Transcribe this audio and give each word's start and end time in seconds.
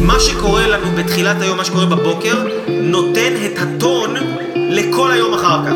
מה 0.00 0.20
שקורה 0.20 0.66
לנו 0.66 0.86
בתחילת 0.96 1.42
היום, 1.42 1.56
מה 1.56 1.64
שקורה 1.64 1.86
בבוקר, 1.86 2.34
נותן 2.68 3.32
את 3.46 3.58
הטון 3.58 4.14
לכל 4.56 5.10
היום 5.12 5.34
אחר 5.34 5.66
כך. 5.66 5.72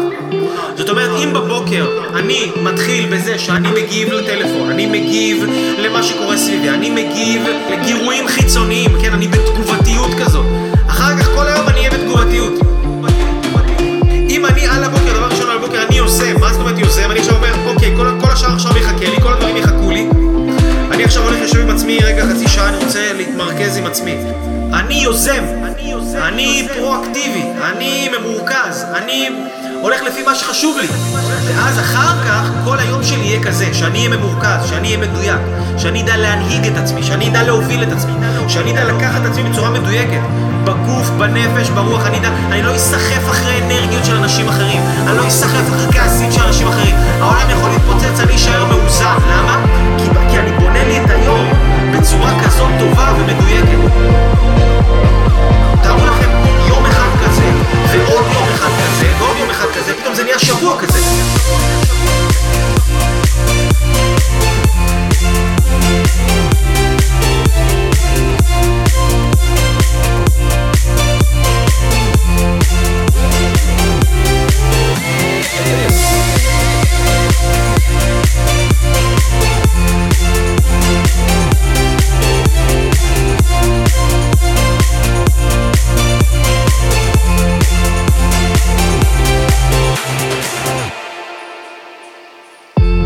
זאת 0.77 0.88
אומרת, 0.88 1.11
אם 1.24 1.32
בבוקר 1.32 1.87
אני 2.14 2.50
מתחיל 2.62 3.06
בזה 3.06 3.38
שאני 3.38 3.69
מגיב 3.69 4.12
לטלפון, 4.12 4.71
אני 4.71 4.87
מגיב 4.87 5.45
למה 5.79 6.03
שקורה 6.03 6.37
סביבי, 6.37 6.69
אני 6.69 6.91
מגיב 6.91 7.43
לגירויים 7.73 8.29
חיצוניים, 8.29 8.91
כן, 9.03 9.12
אני 9.12 9.29
בתגובתיות 9.29 9.84
שעה, 22.64 22.68
אני 22.68 22.85
רוצה 22.85 23.13
להתמרכז 23.13 23.77
עם 23.77 23.86
עצמי. 23.86 24.17
אני 24.72 24.95
יוזם, 24.95 25.45
אני 26.14 26.68
פרואקטיבי, 26.75 27.43
אני 27.63 28.09
ממורכז, 28.18 28.86
אני 28.95 29.29
הולך 29.81 30.03
לפי 30.03 30.22
מה 30.22 30.35
שחשוב 30.35 30.79
לי. 30.79 30.86
ואז 31.46 31.79
אחר 31.79 32.25
כך 32.27 32.50
כל 32.64 32.78
היום 32.78 33.05
שלי 33.05 33.25
יהיה 33.25 33.42
כזה, 33.42 33.75
שאני 33.75 33.98
אהיה 33.98 34.17
ממורכז, 34.17 34.69
שאני 34.69 34.89
אהיה 34.89 35.08
מדויק, 35.08 35.41
שאני 35.78 36.03
אדע 36.03 36.17
להנהיג 36.17 36.67
את 36.67 36.77
עצמי, 36.77 37.03
שאני 37.03 37.28
אדע 37.28 37.42
להוביל 37.42 37.83
את 37.83 37.92
עצמי, 37.92 38.12
שאני 38.48 38.72
אדע 38.72 38.84
לקחת 38.84 39.20
את 39.22 39.31
עצמי 39.31 39.50
בצורה 39.50 39.70
מדויקת. 39.70 40.20
בגוף, 40.64 41.11
בנפש, 41.11 41.69
ברוח, 41.69 42.06
אני 42.06 42.19
אדע, 42.19 42.28
אני 42.50 42.62
לא 42.62 42.77
אסחף 42.77 43.31
אחרי 43.31 43.62
אנרגיות 43.62 44.05
של 44.05 44.17
אנשים 44.17 44.48
אחרים, 44.48 44.83
אני 45.06 45.17
לא 45.17 45.28
אסחף 45.28 45.64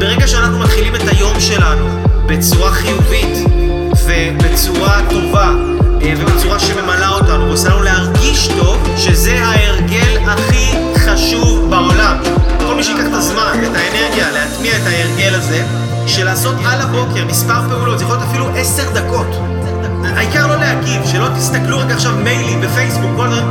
ברגע 0.09 0.27
שאנחנו 0.27 0.59
מתחילים 0.59 0.95
את 0.95 1.01
היום 1.07 1.41
שלנו 1.41 1.87
בצורה 2.27 2.71
חיובית 2.71 3.39
ובצורה 4.07 5.01
טובה 5.11 5.53
אה, 6.03 6.15
ובצורה 6.19 6.59
שממלאה 6.59 7.09
אותנו 7.09 7.47
ועושה 7.47 7.69
לנו 7.69 7.83
להרגיש 7.83 8.49
טוב, 8.49 8.97
שזה 8.97 9.45
ההרגל 9.45 10.19
הכי 10.27 10.75
חשוב 10.97 11.71
בעולם. 11.71 12.17
כל 12.59 12.75
מי 12.75 12.85
שיקח 12.85 13.07
את 13.07 13.13
הזמן 13.13 13.61
ואת 13.63 13.77
האנרגיה 13.77 14.31
להטמיע 14.31 14.77
את 14.77 14.87
ההרגל 14.87 15.35
הזה, 15.35 15.65
של 16.07 16.25
לעשות 16.25 16.55
על 16.65 16.81
הבוקר 16.81 17.25
מספר 17.25 17.69
פעולות, 17.69 17.99
זה 17.99 18.05
יכול 18.05 18.17
להיות 18.17 18.29
אפילו 18.29 18.49
עשר 18.57 18.91
דקות. 18.95 19.27
העיקר 20.05 20.47
לא 20.47 20.57
להגיב, 20.57 21.03
שלא 21.13 21.29
תסתכלו 21.37 21.79
רק 21.79 21.91
עכשיו 21.91 22.13
מיילים 22.25 22.61
בפייסבוק, 22.61 23.11
כל 23.17 23.27
הדברים, 23.27 23.48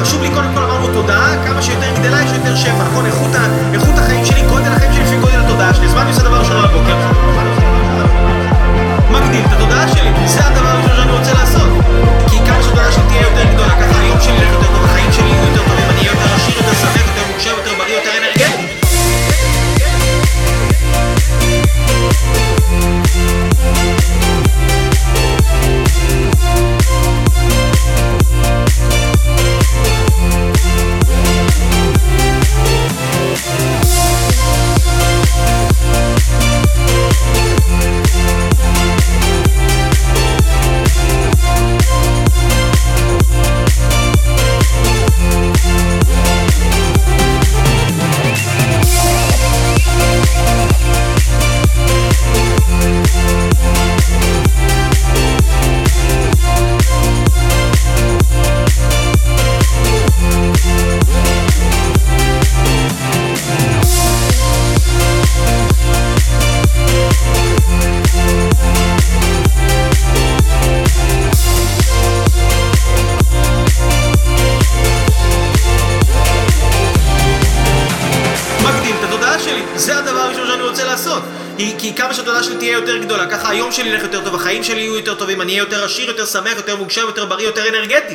חשוב 0.00 0.22
לי 0.22 0.30
קודם 0.30 0.54
כל 0.54 0.62
אמרנו 0.62 0.86
תודעה, 0.92 1.46
כמה 1.46 1.62
שיותר 1.62 1.92
גדלה 1.98 2.22
יש 2.22 2.32
יותר 2.32 2.56
שפע, 2.56 2.84
נכון? 2.84 3.06
איכות 3.74 3.98
החיים 3.98 4.24
שלי, 4.24 4.42
גודל 4.42 4.72
החיים 4.72 4.92
שלי 4.92 4.99
כי 81.78 81.94
כמה 81.94 82.14
שהתודעה 82.14 82.42
שלי 82.42 82.56
תהיה 82.56 82.72
יותר 82.72 82.98
גדולה, 82.98 83.26
ככה 83.26 83.50
היום 83.50 83.72
שלי 83.72 83.88
ילך 83.88 84.02
יותר 84.02 84.24
טוב, 84.24 84.34
החיים 84.34 84.64
שלי 84.64 84.80
יהיו 84.80 84.96
יותר 84.96 85.14
טובים, 85.14 85.40
אני 85.40 85.52
אהיה 85.52 85.62
יותר 85.62 85.84
עשיר, 85.84 86.08
יותר 86.08 86.26
שמח, 86.26 86.56
יותר 86.56 86.76
מוגשם, 86.76 87.06
יותר 87.06 87.24
בריא, 87.24 87.46
יותר 87.46 87.68
אנרגטי 87.68 88.14